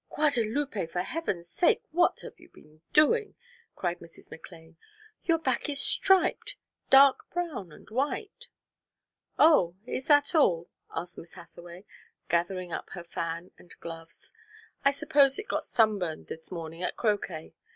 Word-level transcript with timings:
"Guadalupe, 0.09 0.87
for 0.87 1.03
Heaven's 1.03 1.47
sake, 1.47 1.83
what 1.91 2.21
have 2.21 2.39
you 2.39 2.49
been 2.49 2.81
doing?" 2.91 3.35
cried 3.75 3.99
Mrs. 3.99 4.29
McLane. 4.31 4.75
"Your 5.25 5.37
back 5.37 5.69
is 5.69 5.79
striped 5.79 6.55
dark 6.89 7.29
brown 7.29 7.71
and 7.71 7.87
white." 7.91 8.47
"Oh, 9.37 9.75
is 9.85 10.07
that 10.07 10.33
all?" 10.33 10.71
asked 10.89 11.19
Miss 11.19 11.35
Hathaway, 11.35 11.85
gathering 12.29 12.71
up 12.71 12.89
her 12.93 13.03
fan 13.03 13.51
and 13.59 13.79
gloves. 13.79 14.33
"I 14.83 14.89
suppose 14.89 15.37
it 15.37 15.47
got 15.47 15.67
sunburned 15.67 16.25
this 16.25 16.51
morning 16.51 16.81
at 16.81 16.95
croquet. 16.97 17.53